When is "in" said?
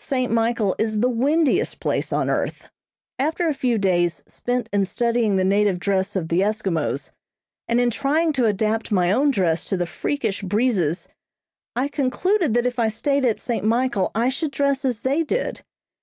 4.74-4.84, 7.80-7.88